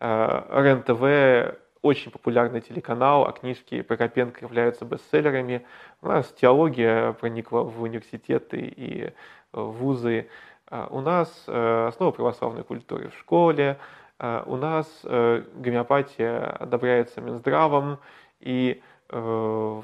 э, 0.00 0.42
РЕН-ТВ, 0.50 1.58
очень 1.82 2.10
популярный 2.10 2.62
телеканал, 2.62 3.26
а 3.26 3.32
книжки 3.32 3.82
Прокопенко 3.82 4.44
являются 4.44 4.84
бестселлерами. 4.84 5.66
У 6.00 6.08
нас 6.08 6.32
теология 6.32 7.12
проникла 7.12 7.60
в 7.62 7.82
университеты 7.82 8.58
и 8.58 9.12
вузы. 9.52 10.28
А 10.66 10.88
у 10.90 11.00
нас 11.02 11.44
э, 11.46 11.86
основа 11.88 12.10
православной 12.10 12.64
культуры 12.64 13.10
в 13.10 13.18
школе. 13.18 13.78
У 14.18 14.56
нас 14.56 14.86
э, 15.04 15.44
гомеопатия 15.56 16.56
одобряется 16.56 17.20
Минздравом. 17.20 17.98
И 18.40 18.82
э, 19.10 19.82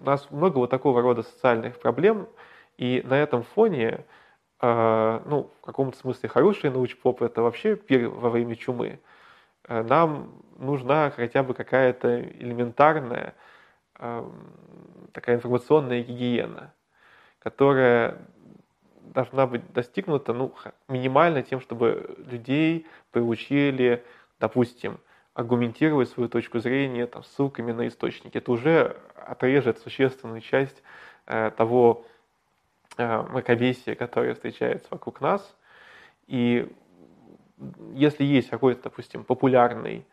у 0.00 0.04
нас 0.04 0.30
много 0.30 0.58
вот 0.58 0.70
такого 0.70 1.02
рода 1.02 1.22
социальных 1.22 1.80
проблем. 1.80 2.28
И 2.78 3.02
на 3.04 3.14
этом 3.14 3.42
фоне 3.42 4.04
ну, 4.62 5.50
в 5.60 5.60
каком-то 5.60 5.98
смысле 5.98 6.30
хороший 6.30 6.70
научпоп– 6.70 7.20
это 7.22 7.42
вообще 7.42 7.76
пир 7.76 8.08
во 8.08 8.30
время 8.30 8.56
чумы. 8.56 9.00
Э, 9.68 9.82
нам 9.82 10.42
нужна 10.58 11.10
хотя 11.10 11.42
бы 11.42 11.52
какая-то 11.54 12.22
элементарная 12.22 13.34
такая 15.12 15.36
информационная 15.36 16.02
гигиена, 16.02 16.74
которая 17.38 18.18
должна 19.00 19.46
быть 19.46 19.72
достигнута 19.72 20.34
ну, 20.34 20.52
минимально 20.88 21.42
тем, 21.42 21.60
чтобы 21.60 22.16
людей 22.18 22.86
приучили, 23.10 24.04
допустим, 24.38 24.98
аргументировать 25.32 26.10
свою 26.10 26.28
точку 26.28 26.58
зрения 26.58 27.06
там, 27.06 27.24
ссылками 27.24 27.72
на 27.72 27.88
источники. 27.88 28.36
Это 28.36 28.52
уже 28.52 28.96
отрежет 29.14 29.78
существенную 29.78 30.42
часть 30.42 30.82
э, 31.26 31.50
того 31.56 32.04
э, 32.96 33.22
мракобесия, 33.22 33.94
которое 33.94 34.34
встречается 34.34 34.88
вокруг 34.90 35.20
нас. 35.20 35.56
И 36.26 36.70
если 37.94 38.24
есть 38.24 38.50
какой-то, 38.50 38.84
допустим, 38.84 39.24
популярный 39.24 40.06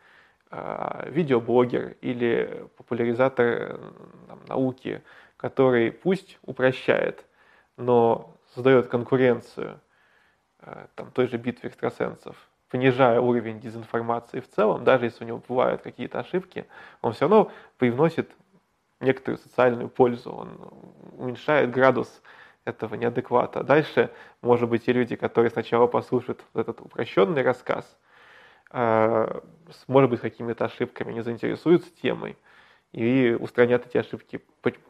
э, 0.50 1.10
видеоблогер 1.10 1.96
или 2.00 2.66
популяризатор 2.76 3.80
там, 4.28 4.40
науки, 4.46 5.02
который 5.36 5.92
пусть 5.92 6.38
упрощает, 6.42 7.24
но 7.76 8.34
создает 8.54 8.88
конкуренцию 8.88 9.80
э, 10.60 10.86
там, 10.94 11.10
той 11.10 11.26
же 11.26 11.36
битве 11.36 11.68
экстрасенсов, 11.68 12.36
понижая 12.70 13.20
уровень 13.20 13.60
дезинформации 13.60 14.40
в 14.40 14.48
целом, 14.48 14.84
даже 14.84 15.06
если 15.06 15.24
у 15.24 15.26
него 15.26 15.42
бывают 15.46 15.82
какие-то 15.82 16.20
ошибки, 16.20 16.66
он 17.02 17.12
все 17.12 17.28
равно 17.28 17.52
привносит 17.78 18.30
некоторую 19.00 19.38
социальную 19.38 19.88
пользу, 19.88 20.32
он 20.32 20.58
уменьшает 21.18 21.70
градус 21.70 22.22
этого 22.64 22.94
неадеквата. 22.94 23.62
Дальше, 23.62 24.10
может 24.42 24.68
быть, 24.68 24.84
те 24.84 24.92
люди, 24.92 25.16
которые 25.16 25.50
сначала 25.50 25.86
послушают 25.86 26.44
этот 26.54 26.80
упрощенный 26.80 27.42
рассказ, 27.42 27.98
а, 28.70 29.42
может 29.86 30.10
быть, 30.10 30.20
какими-то 30.20 30.64
ошибками 30.64 31.12
не 31.12 31.22
заинтересуются 31.22 31.90
темой 32.02 32.36
и 32.92 33.36
устранят 33.38 33.86
эти 33.86 33.98
ошибки, 33.98 34.40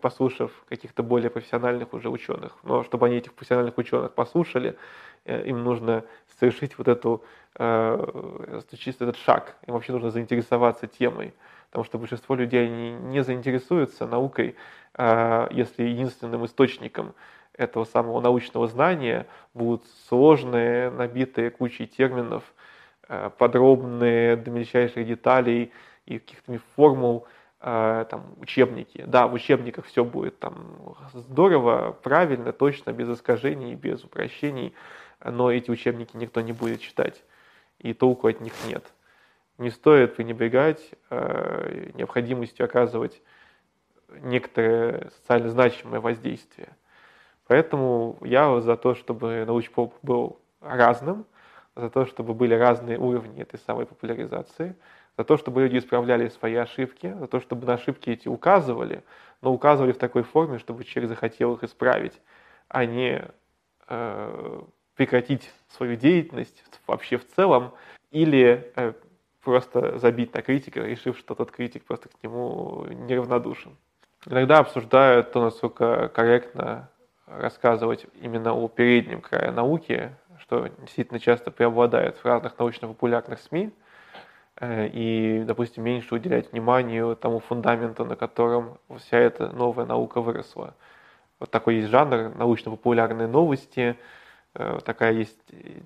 послушав 0.00 0.52
каких-то 0.68 1.02
более 1.02 1.30
профессиональных 1.30 1.94
уже 1.94 2.10
ученых. 2.10 2.56
Но 2.62 2.84
чтобы 2.84 3.06
они 3.06 3.16
этих 3.16 3.32
профессиональных 3.32 3.78
ученых 3.78 4.12
послушали, 4.12 4.76
э, 5.24 5.46
им 5.46 5.64
нужно 5.64 6.04
совершить 6.38 6.76
вот 6.76 6.88
эту, 6.88 7.24
э, 7.58 8.60
этот 8.84 9.16
шаг. 9.16 9.56
Им 9.66 9.74
вообще 9.74 9.92
нужно 9.92 10.10
заинтересоваться 10.10 10.86
темой. 10.86 11.32
Потому 11.70 11.84
что 11.84 11.98
большинство 11.98 12.36
людей 12.36 12.68
не, 12.68 12.92
не 12.92 13.24
заинтересуются 13.24 14.06
наукой, 14.06 14.54
а, 14.94 15.48
если 15.50 15.82
единственным 15.82 16.44
источником 16.44 17.14
этого 17.56 17.84
самого 17.84 18.20
научного 18.20 18.66
знания 18.66 19.26
будут 19.54 19.84
сложные, 20.08 20.90
набитые 20.90 21.50
кучей 21.50 21.86
терминов, 21.86 22.42
э, 23.08 23.30
подробные 23.38 24.36
до 24.36 24.50
мельчайших 24.50 25.06
деталей 25.06 25.72
и 26.06 26.18
каких-то 26.18 26.58
формул, 26.74 27.26
э, 27.60 28.04
там, 28.10 28.34
учебники. 28.38 29.04
Да, 29.06 29.26
в 29.26 29.34
учебниках 29.34 29.86
все 29.86 30.04
будет 30.04 30.38
там 30.38 30.96
здорово, 31.12 31.96
правильно, 32.02 32.52
точно, 32.52 32.92
без 32.92 33.08
искажений, 33.08 33.74
без 33.74 34.04
упрощений, 34.04 34.74
но 35.24 35.50
эти 35.50 35.70
учебники 35.70 36.16
никто 36.16 36.40
не 36.40 36.52
будет 36.52 36.80
читать, 36.80 37.22
и 37.78 37.94
толку 37.94 38.26
от 38.26 38.40
них 38.40 38.52
нет. 38.66 38.84
Не 39.58 39.70
стоит 39.70 40.16
пренебрегать 40.16 40.90
э, 41.10 41.90
необходимостью 41.94 42.64
оказывать 42.64 43.22
некоторое 44.08 45.10
социально 45.10 45.48
значимое 45.48 46.00
воздействие– 46.00 46.70
Поэтому 47.46 48.16
я 48.22 48.60
за 48.60 48.76
то, 48.76 48.94
чтобы 48.94 49.44
научпоп 49.44 49.94
был 50.02 50.40
разным, 50.60 51.26
за 51.76 51.90
то, 51.90 52.06
чтобы 52.06 52.34
были 52.34 52.54
разные 52.54 52.98
уровни 52.98 53.42
этой 53.42 53.58
самой 53.60 53.86
популяризации, 53.86 54.76
за 55.16 55.24
то, 55.24 55.36
чтобы 55.36 55.62
люди 55.62 55.78
исправляли 55.78 56.28
свои 56.28 56.54
ошибки, 56.54 57.14
за 57.18 57.26
то, 57.26 57.40
чтобы 57.40 57.66
на 57.66 57.74
ошибки 57.74 58.10
эти 58.10 58.28
указывали, 58.28 59.02
но 59.42 59.52
указывали 59.52 59.92
в 59.92 59.98
такой 59.98 60.22
форме, 60.22 60.58
чтобы 60.58 60.84
человек 60.84 61.10
захотел 61.10 61.54
их 61.54 61.64
исправить, 61.64 62.20
а 62.68 62.86
не 62.86 63.24
э, 63.88 64.60
прекратить 64.96 65.50
свою 65.68 65.96
деятельность 65.96 66.64
вообще 66.86 67.18
в 67.18 67.26
целом 67.26 67.72
или 68.10 68.72
э, 68.76 68.94
просто 69.42 69.98
забить 69.98 70.32
на 70.34 70.42
критика, 70.42 70.80
решив, 70.80 71.18
что 71.18 71.34
тот 71.34 71.50
критик 71.50 71.84
просто 71.84 72.08
к 72.08 72.22
нему 72.22 72.86
неравнодушен. 72.88 73.76
Иногда 74.26 74.60
обсуждают 74.60 75.32
то, 75.32 75.42
насколько 75.42 76.08
корректно 76.08 76.88
рассказывать 77.26 78.06
именно 78.20 78.54
о 78.54 78.68
переднем 78.68 79.20
крае 79.20 79.50
науки, 79.50 80.10
что 80.38 80.68
действительно 80.80 81.20
часто 81.20 81.50
преобладает 81.50 82.16
в 82.18 82.24
разных 82.24 82.58
научно-популярных 82.58 83.40
СМИ, 83.40 83.70
э, 84.60 84.88
и, 84.88 85.42
допустим, 85.46 85.84
меньше 85.84 86.14
уделять 86.14 86.52
вниманию 86.52 87.16
тому 87.16 87.40
фундаменту, 87.40 88.04
на 88.04 88.16
котором 88.16 88.78
вся 88.98 89.18
эта 89.18 89.48
новая 89.48 89.86
наука 89.86 90.20
выросла. 90.20 90.74
Вот 91.40 91.50
такой 91.50 91.76
есть 91.76 91.88
жанр 91.88 92.34
научно-популярные 92.36 93.26
новости, 93.26 93.96
э, 94.54 94.78
такая 94.84 95.12
есть 95.12 95.38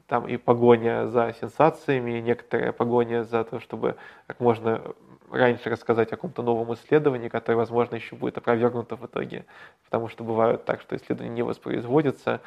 там 0.07 0.27
и 0.27 0.37
погоня 0.37 1.07
за 1.09 1.35
сенсациями, 1.41 2.21
некоторая 2.21 2.73
погоня 2.73 3.25
за 3.25 3.45
то, 3.45 3.61
чтобы 3.61 3.97
как 4.27 4.41
можно 4.41 4.83
раньше 5.31 5.71
рассказать 5.71 6.09
о 6.09 6.17
каком-то 6.17 6.43
новом 6.43 6.75
исследовании, 6.75 7.29
которое, 7.29 7.57
возможно, 7.57 7.97
еще 7.97 8.17
будет 8.17 8.39
опровергнуто 8.39 8.97
в 8.97 9.07
итоге, 9.07 9.45
потому 9.85 10.09
что 10.09 10.25
бывает 10.25 10.65
так, 10.65 10.81
что 10.81 10.97
исследование 10.97 11.35
не 11.35 11.43
воспроизводится. 11.43 12.41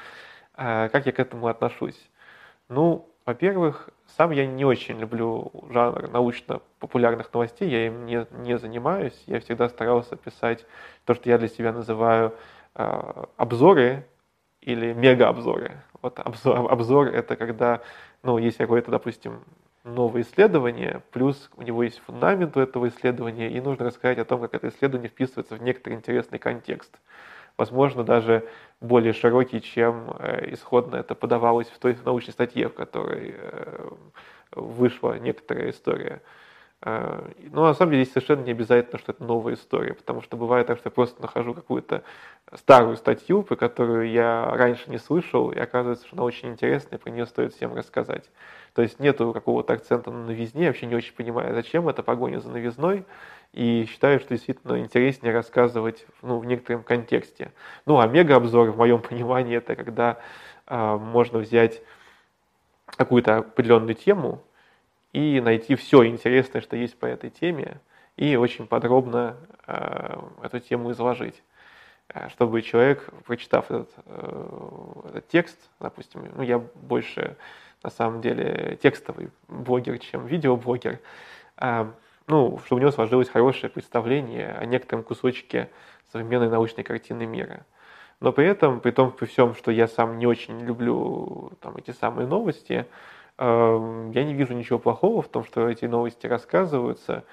А 0.55 0.89
как 0.89 1.05
я 1.05 1.11
к 1.11 1.19
этому 1.19 1.47
отношусь? 1.47 2.09
Ну, 2.69 3.07
во-первых, 3.25 3.89
сам 4.17 4.31
я 4.31 4.45
не 4.45 4.65
очень 4.65 4.99
люблю 4.99 5.51
жанр 5.69 6.09
научно-популярных 6.09 7.33
новостей, 7.33 7.69
я 7.69 7.87
им 7.87 8.05
не, 8.05 8.25
не 8.31 8.57
занимаюсь. 8.57 9.23
Я 9.27 9.39
всегда 9.39 9.69
старался 9.69 10.15
писать 10.15 10.65
то, 11.05 11.13
что 11.13 11.29
я 11.29 11.37
для 11.37 11.47
себя 11.47 11.71
называю 11.71 12.33
э, 12.75 13.23
обзоры 13.37 14.07
или 14.61 14.93
мега-обзоры. 14.93 15.81
Вот 16.01 16.19
обзор, 16.19 16.71
обзор— 16.71 17.07
это 17.13 17.35
когда, 17.35 17.81
ну, 18.23 18.37
есть 18.37 18.57
какое-то, 18.57 18.89
допустим, 18.89 19.43
новое 19.83 20.21
исследование, 20.21 21.01
плюс 21.11 21.49
у 21.55 21.63
него 21.63 21.83
есть 21.83 21.99
фундамент 22.05 22.55
у 22.57 22.59
этого 22.59 22.87
исследования, 22.87 23.49
и 23.49 23.59
нужно 23.61 23.85
рассказать 23.85 24.19
о 24.19 24.25
том, 24.25 24.41
как 24.41 24.53
это 24.53 24.69
исследование 24.69 25.09
вписывается 25.09 25.55
в 25.55 25.61
некоторый 25.61 25.93
интересный 25.93 26.39
контекст. 26.39 26.99
Возможно, 27.57 28.03
даже 28.03 28.47
более 28.79 29.13
широкий, 29.13 29.61
чем 29.61 30.15
э, 30.19 30.53
исходно 30.53 30.95
это 30.95 31.15
подавалось 31.15 31.67
в 31.67 31.77
той 31.79 31.97
научной 32.05 32.31
статье, 32.31 32.69
в 32.69 32.73
которой 32.73 33.35
э, 33.37 33.89
вышла 34.55 35.19
некоторая 35.19 35.69
история. 35.69 36.21
Э, 36.83 37.29
но 37.51 37.65
на 37.65 37.73
самом 37.73 37.91
деле 37.91 38.03
здесь 38.03 38.13
совершенно 38.13 38.43
не 38.43 38.51
обязательно, 38.51 38.99
что 38.99 39.11
это 39.11 39.23
новая 39.23 39.53
история, 39.55 39.93
потому 39.93 40.21
что 40.21 40.37
бывает 40.37 40.67
так, 40.67 40.77
что 40.77 40.87
я 40.87 40.91
просто 40.91 41.21
нахожу 41.21 41.53
какую-то 41.53 42.03
старую 42.53 42.97
статью, 42.97 43.43
про 43.43 43.55
которую 43.55 44.09
я 44.09 44.49
раньше 44.55 44.89
не 44.89 44.97
слышал, 44.97 45.51
и 45.51 45.59
оказывается, 45.59 46.07
что 46.07 46.15
она 46.15 46.23
очень 46.23 46.49
интересная, 46.49 46.97
и 46.97 47.01
про 47.01 47.11
нее 47.11 47.25
стоит 47.25 47.53
всем 47.53 47.75
рассказать. 47.75 48.29
То 48.73 48.81
есть 48.81 48.99
нету 48.99 49.33
какого-то 49.33 49.73
акцента 49.73 50.11
на 50.11 50.25
новизне, 50.25 50.67
вообще 50.67 50.85
не 50.85 50.95
очень 50.95 51.13
понимаю, 51.13 51.53
зачем 51.53 51.89
это 51.89 52.03
погоня 52.03 52.39
за 52.39 52.49
новизной, 52.49 53.05
и 53.51 53.85
считаю, 53.89 54.19
что 54.19 54.29
действительно 54.29 54.79
интереснее 54.79 55.33
рассказывать 55.33 56.05
ну, 56.21 56.39
в 56.39 56.45
некотором 56.45 56.83
контексте. 56.83 57.51
Ну, 57.85 57.99
а 57.99 58.07
мега-обзор, 58.07 58.71
в 58.71 58.77
моем 58.77 59.01
понимании, 59.09 59.57
это 59.57 59.75
когда 59.75 60.19
э, 60.67 60.97
можно 60.97 61.39
взять 61.39 61.81
какую-то 62.85 63.37
определенную 63.37 63.95
тему 63.95 64.41
и 65.11 65.41
найти 65.41 65.75
все 65.75 66.05
интересное, 66.05 66.61
что 66.61 66.77
есть 66.77 66.97
по 66.97 67.05
этой 67.05 67.29
теме, 67.29 67.81
и 68.15 68.37
очень 68.37 68.67
подробно 68.67 69.35
э, 69.67 70.17
эту 70.43 70.59
тему 70.59 70.91
изложить 70.91 71.41
чтобы 72.29 72.61
человек, 72.61 73.09
прочитав 73.25 73.71
этот, 73.71 73.89
этот 75.05 75.27
текст, 75.29 75.57
допустим, 75.79 76.29
ну 76.35 76.43
я 76.43 76.59
больше 76.59 77.37
на 77.83 77.89
самом 77.89 78.21
деле 78.21 78.77
текстовый 78.81 79.29
блогер, 79.47 79.97
чем 79.99 80.25
видеоблогер, 80.25 80.99
а, 81.57 81.91
ну, 82.27 82.59
чтобы 82.65 82.79
у 82.79 82.81
него 82.81 82.91
сложилось 82.91 83.29
хорошее 83.29 83.71
представление 83.71 84.53
о 84.53 84.65
некотором 84.65 85.03
кусочке 85.03 85.69
современной 86.11 86.49
научной 86.49 86.83
картины 86.83 87.25
мира. 87.25 87.65
Но 88.19 88.31
при 88.31 88.45
этом, 88.45 88.79
при 88.79 88.91
том, 88.91 89.11
при 89.11 89.25
всем, 89.25 89.55
что 89.55 89.71
я 89.71 89.87
сам 89.87 90.19
не 90.19 90.27
очень 90.27 90.59
люблю 90.61 91.51
там, 91.59 91.75
эти 91.77 91.91
самые 91.91 92.27
новости, 92.27 92.85
э, 93.37 94.11
я 94.13 94.23
не 94.23 94.33
вижу 94.33 94.53
ничего 94.53 94.77
плохого 94.77 95.23
в 95.23 95.27
том, 95.27 95.43
что 95.43 95.67
эти 95.67 95.85
новости 95.85 96.27
рассказываются. 96.27 97.23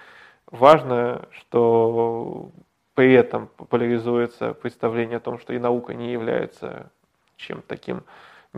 Важно, 0.51 1.29
что 1.33 2.51
при 2.95 3.13
этом 3.13 3.49
популяризуется 3.57 4.55
представление 4.55 5.19
о 5.19 5.21
том, 5.21 5.39
что 5.39 5.53
и 5.53 5.59
наука 5.59 5.93
не 5.93 6.11
является 6.11 6.91
чем-то 7.37 7.69
таким 7.69 8.03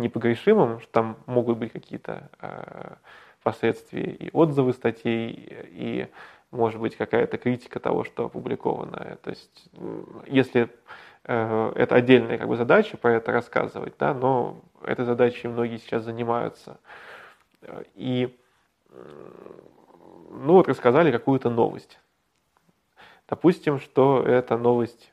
непогрешимым, 0.00 0.80
что 0.80 0.90
там 0.90 1.16
могут 1.26 1.58
быть 1.58 1.72
какие-то 1.72 2.30
э, 2.40 2.94
последствия 3.42 4.10
и 4.10 4.30
отзывы 4.32 4.72
статей, 4.72 5.48
и, 5.68 6.08
может 6.50 6.80
быть, 6.80 6.96
какая-то 6.96 7.38
критика 7.38 7.80
того, 7.80 8.04
что 8.04 8.26
опубликовано. 8.26 9.18
То 9.22 9.30
есть, 9.30 9.70
если 10.26 10.68
э, 11.24 11.72
это 11.76 11.94
отдельная 11.94 12.38
как 12.38 12.48
бы, 12.48 12.56
задача 12.56 12.96
про 12.96 13.14
это 13.14 13.32
рассказывать, 13.32 13.94
да, 13.98 14.14
но 14.14 14.60
этой 14.82 15.04
задачей 15.04 15.48
многие 15.48 15.78
сейчас 15.78 16.04
занимаются. 16.04 16.78
И 17.94 18.36
ну 20.30 20.54
вот 20.54 20.68
рассказали 20.68 21.12
какую-то 21.12 21.50
новость. 21.50 21.98
Допустим, 23.28 23.78
что 23.78 24.22
эта 24.22 24.56
новость 24.56 25.12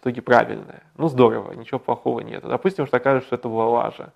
итоге 0.00 0.22
правильная. 0.22 0.82
Ну, 0.96 1.08
здорово, 1.08 1.52
ничего 1.52 1.78
плохого 1.78 2.20
нет. 2.20 2.42
Допустим, 2.42 2.86
что 2.86 2.96
окажется, 2.96 3.26
что 3.28 3.36
это 3.36 3.48
была 3.48 3.68
лажа. 3.68 4.12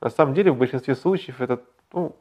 На 0.00 0.10
самом 0.10 0.34
деле, 0.34 0.50
в 0.50 0.56
большинстве 0.56 0.94
случаев 0.94 1.40
это 1.40 1.60
ну, 1.92 2.16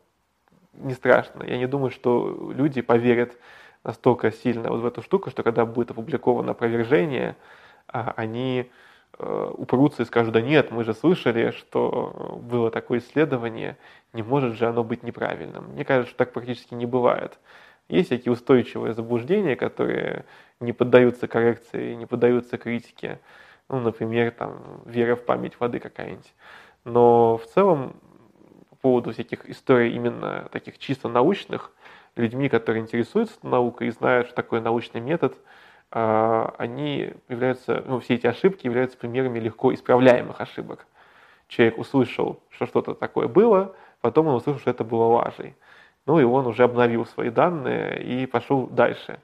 не 0.74 0.94
страшно. 0.94 1.44
Я 1.44 1.58
не 1.58 1.68
думаю, 1.68 1.92
что 1.92 2.52
люди 2.54 2.82
поверят 2.82 3.38
настолько 3.84 4.32
сильно 4.32 4.70
вот 4.70 4.82
в 4.82 4.86
эту 4.86 5.02
штуку, 5.02 5.30
что 5.30 5.44
когда 5.44 5.66
будет 5.66 5.92
опубликовано 5.92 6.52
опровержение, 6.52 7.36
а, 7.88 8.14
они 8.16 8.70
э, 9.18 9.52
упрутся 9.58 10.04
и 10.04 10.06
скажут, 10.06 10.34
да 10.34 10.42
нет, 10.42 10.72
мы 10.72 10.84
же 10.84 10.94
слышали, 10.94 11.52
что 11.52 12.40
было 12.44 12.70
такое 12.70 13.00
исследование, 13.00 13.78
не 14.14 14.24
может 14.24 14.56
же 14.56 14.68
оно 14.68 14.84
быть 14.84 15.04
неправильным. 15.04 15.72
Мне 15.72 15.84
кажется, 15.84 16.10
что 16.10 16.18
так 16.20 16.34
практически 16.34 16.74
не 16.74 16.86
бывает. 16.86 17.40
Есть 17.92 18.08
всякие 18.08 18.32
устойчивые 18.32 18.94
заблуждения, 18.94 19.58
которые 19.58 20.24
не 20.62 20.72
поддаются 20.72 21.28
коррекции, 21.28 21.94
не 21.94 22.06
поддаются 22.06 22.58
критике. 22.58 23.20
Ну, 23.68 23.82
например, 23.82 24.32
там, 24.32 24.82
вера 24.86 25.18
в 25.18 25.26
память 25.26 25.60
воды 25.60 25.80
какая-нибудь. 25.80 26.34
Но 26.86 27.38
в 27.38 27.46
целом, 27.48 27.98
по 28.70 28.76
поводу 28.78 29.12
всяких 29.12 29.50
историй 29.50 29.94
именно 29.94 30.48
таких 30.54 30.78
чисто 30.78 31.10
научных, 31.10 31.74
людьми, 32.16 32.48
которые 32.48 32.82
интересуются 32.82 33.36
наукой 33.44 33.88
и 33.88 33.92
знают, 33.92 34.28
что 34.28 34.36
такое 34.38 34.62
научный 34.62 35.02
метод, 35.02 35.38
а, 35.92 36.56
они 36.58 37.14
являются, 37.28 37.84
ну, 37.86 38.00
все 38.00 38.16
эти 38.16 38.26
ошибки 38.26 38.68
являются 38.68 38.98
примерами 38.98 39.38
легко 39.38 39.74
исправляемых 39.74 40.40
ошибок. 40.40 40.88
Человек 41.50 41.78
услышал, 41.78 42.42
что 42.52 42.68
что-то 42.68 42.94
такое 42.94 43.28
было, 43.28 43.76
потом 44.00 44.28
он 44.28 44.36
услышал, 44.36 44.62
что 44.62 44.70
это 44.70 44.86
было 44.86 45.04
лажей. 45.08 45.56
Ну 46.06 46.20
и 46.20 46.24
он 46.24 46.48
уже 46.48 46.64
обновил 46.64 47.06
свои 47.06 47.30
данные 47.30 48.02
и 48.04 48.26
пошел 48.26 48.68
дальше. 48.68 49.20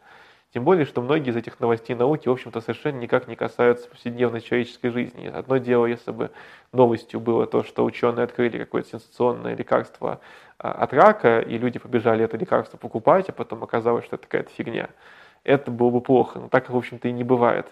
Тем 0.53 0.63
более, 0.63 0.85
что 0.85 1.01
многие 1.01 1.31
из 1.31 1.35
этих 1.35 1.59
новостей 1.59 1.95
науки, 1.95 2.29
в 2.29 2.31
общем-то, 2.31 2.61
совершенно 2.61 2.99
никак 2.99 3.27
не 3.27 3.35
касаются 3.35 3.89
повседневной 3.89 4.41
человеческой 4.41 4.89
жизни. 4.89 5.27
Одно 5.27 5.57
дело, 5.57 5.85
если 5.85 6.11
бы 6.11 6.31
новостью 6.71 7.19
было 7.19 7.45
то, 7.45 7.63
что 7.63 7.83
ученые 7.83 8.23
открыли 8.23 8.57
какое-то 8.57 8.89
сенсационное 8.89 9.55
лекарство 9.55 10.21
а, 10.57 10.71
от 10.71 10.93
рака, 10.93 11.41
и 11.41 11.57
люди 11.57 11.79
побежали 11.79 12.23
это 12.23 12.37
лекарство 12.37 12.77
покупать, 12.77 13.27
а 13.29 13.33
потом 13.33 13.63
оказалось, 13.63 14.05
что 14.05 14.15
это 14.15 14.25
какая-то 14.25 14.49
фигня. 14.51 14.89
Это 15.43 15.69
было 15.69 15.89
бы 15.89 16.01
плохо, 16.01 16.39
но 16.39 16.47
так, 16.47 16.69
в 16.69 16.77
общем-то, 16.77 17.07
и 17.07 17.11
не 17.11 17.23
бывает. 17.23 17.67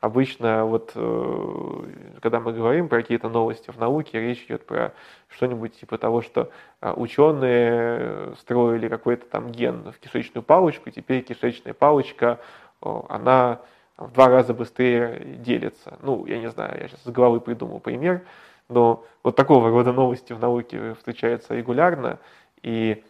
Обычно 0.00 0.66
вот, 0.66 0.92
э, 0.94 2.18
когда 2.20 2.38
мы 2.38 2.52
говорим 2.52 2.88
про 2.88 3.00
какие-то 3.00 3.30
новости 3.30 3.70
в 3.70 3.78
науке, 3.78 4.20
речь 4.20 4.44
идет 4.44 4.66
про 4.66 4.92
что-нибудь 5.28 5.80
типа 5.80 5.96
того, 5.96 6.20
что 6.20 6.50
а, 6.80 6.92
ученые 6.92 8.34
строили 8.36 8.88
какой-то 8.88 9.26
там 9.26 9.50
ген 9.50 9.90
в 9.90 9.98
кишечную 9.98 10.42
палочку, 10.42 10.90
теперь 10.90 11.22
кишечная 11.22 11.72
палочка, 11.72 12.38
она 12.82 13.60
в 13.96 14.12
два 14.12 14.28
раза 14.28 14.52
быстрее 14.52 15.18
делится. 15.38 15.96
Ну, 16.02 16.26
я 16.26 16.38
не 16.38 16.50
знаю, 16.50 16.78
я 16.78 16.88
сейчас 16.88 17.02
с 17.02 17.08
головы 17.08 17.40
придумал 17.40 17.80
пример, 17.80 18.22
но 18.68 19.02
вот 19.22 19.34
такого 19.34 19.70
рода 19.70 19.92
новости 19.92 20.34
в 20.34 20.38
науке 20.38 20.94
встречаются 20.94 21.54
регулярно, 21.54 22.18
и 22.62 23.02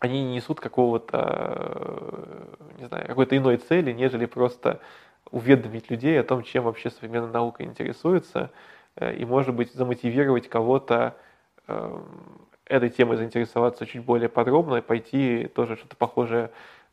они 0.00 0.24
не 0.24 0.34
несут 0.34 0.58
какого-то, 0.58 2.56
не 2.80 2.86
знаю, 2.86 3.06
какой-то 3.06 3.36
иной 3.36 3.58
цели, 3.58 3.92
нежели 3.92 4.26
просто 4.26 4.80
уведомить 5.30 5.90
людей 5.90 6.20
о 6.20 6.24
том, 6.24 6.42
чем 6.42 6.64
вообще 6.64 6.90
современная 6.90 7.30
наука 7.32 7.64
интересуется, 7.64 8.50
э, 8.96 9.14
и, 9.14 9.24
может 9.24 9.54
быть, 9.54 9.72
замотивировать 9.72 10.48
кого-то 10.48 11.16
эм, 11.68 12.46
этой 12.66 12.90
темой 12.90 13.16
заинтересоваться 13.16 13.86
чуть 13.86 14.04
более 14.04 14.28
подробно 14.28 14.76
и 14.76 14.80
пойти 14.80 15.46
тоже 15.54 15.76
что-то 15.76 15.96
похожее, 15.96 16.50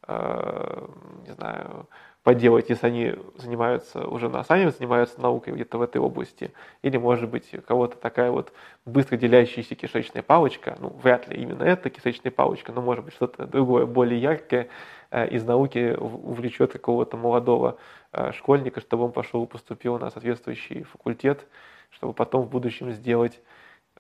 э, 0.07 0.87
не 1.27 1.33
знаю, 1.33 1.87
поделать, 2.23 2.69
если 2.69 2.87
они 2.87 3.15
занимаются 3.37 4.07
уже 4.07 4.29
на 4.29 4.43
сами 4.43 4.69
занимаются 4.69 5.21
наукой 5.21 5.53
где-то 5.53 5.77
в 5.77 5.81
этой 5.81 5.99
области, 5.99 6.53
или, 6.81 6.97
может 6.97 7.29
быть, 7.29 7.49
кого-то 7.65 7.97
такая 7.97 8.31
вот 8.31 8.51
быстро 8.85 9.17
делящаяся 9.17 9.75
кишечная 9.75 10.21
палочка, 10.21 10.77
ну, 10.79 10.89
вряд 11.01 11.27
ли 11.27 11.41
именно 11.41 11.63
эта 11.63 11.89
кишечная 11.89 12.31
палочка, 12.31 12.71
но, 12.71 12.81
может 12.81 13.05
быть, 13.05 13.13
что-то 13.13 13.45
другое, 13.45 13.85
более 13.85 14.21
яркое 14.21 14.67
э, 15.11 15.27
из 15.29 15.43
науки 15.43 15.95
увлечет 15.97 16.73
какого-то 16.73 17.17
молодого 17.17 17.77
Э, 18.11 18.31
школьника, 18.31 18.81
чтобы 18.81 19.03
он 19.05 19.11
пошел 19.11 19.45
поступил 19.45 19.99
на 19.99 20.09
соответствующий 20.09 20.83
факультет, 20.83 21.45
чтобы 21.91 22.13
потом 22.13 22.45
в 22.45 22.49
будущем 22.49 22.91
сделать 22.91 23.39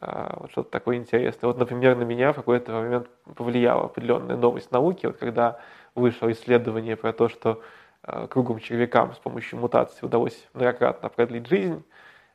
а, 0.01 0.37
вот 0.39 0.51
что-то 0.51 0.71
такое 0.71 0.97
интересное. 0.97 1.47
Вот, 1.47 1.59
например, 1.59 1.95
на 1.95 2.03
меня 2.03 2.31
в 2.31 2.37
какой-то 2.37 2.71
момент 2.71 3.07
повлияла 3.35 3.85
определенная 3.85 4.37
новость 4.37 4.71
науки, 4.71 5.05
вот 5.05 5.17
когда 5.17 5.59
вышло 5.93 6.31
исследование 6.31 6.95
про 6.95 7.13
то, 7.13 7.29
что 7.29 7.61
а, 8.03 8.27
круглым 8.27 8.59
червякам 8.59 9.13
с 9.13 9.17
помощью 9.17 9.59
мутации 9.59 10.05
удалось 10.05 10.47
многократно 10.53 11.09
продлить 11.09 11.47
жизнь, 11.47 11.83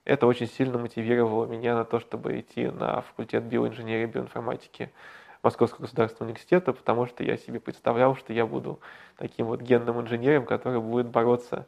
это 0.04 0.26
очень 0.26 0.46
сильно 0.46 0.78
мотивировало 0.78 1.46
меня 1.46 1.74
на 1.74 1.84
то, 1.84 1.98
чтобы 1.98 2.38
идти 2.38 2.66
на 2.66 3.00
факультет 3.00 3.44
биоинженерии 3.44 4.02
и 4.04 4.06
биоинформатики 4.06 4.92
Московского 5.42 5.82
государственного 5.82 6.30
университета, 6.30 6.72
потому 6.72 7.06
что 7.06 7.22
я 7.24 7.36
себе 7.36 7.60
представлял, 7.60 8.14
что 8.16 8.32
я 8.32 8.46
буду 8.46 8.80
таким 9.16 9.46
вот 9.46 9.60
генным 9.60 10.00
инженером, 10.00 10.44
который 10.44 10.80
будет 10.80 11.08
бороться 11.08 11.66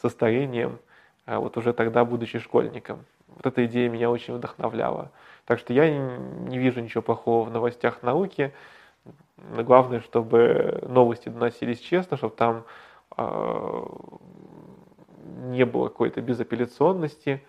со 0.00 0.08
старением, 0.08 0.78
а 1.26 1.40
вот 1.40 1.56
уже 1.56 1.72
тогда 1.72 2.04
будучи 2.04 2.38
школьником. 2.38 3.04
Вот 3.28 3.46
эта 3.46 3.64
идея 3.66 3.88
меня 3.88 4.10
очень 4.10 4.34
вдохновляла. 4.34 5.10
Так 5.44 5.58
что 5.58 5.72
я 5.72 5.90
не 5.90 6.58
вижу 6.58 6.80
ничего 6.80 7.02
плохого 7.02 7.44
в 7.44 7.50
новостях 7.50 8.02
науки. 8.02 8.52
Главное, 9.36 10.00
чтобы 10.00 10.82
новости 10.86 11.28
доносились 11.28 11.80
честно, 11.80 12.16
чтобы 12.16 12.34
там 12.34 12.58
э, 12.58 12.62
не 15.54 15.64
было 15.64 15.88
какой-то 15.88 16.20
безапелляционности. 16.20 17.42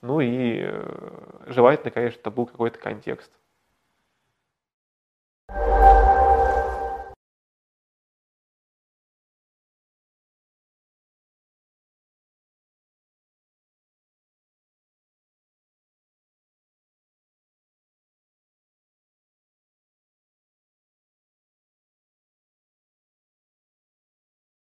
Ну 0.00 0.20
и 0.20 0.60
э, 0.62 1.44
желательно, 1.46 1.90
конечно, 1.90 2.30
был 2.30 2.46
какой-то 2.46 2.78
контекст. 2.78 3.30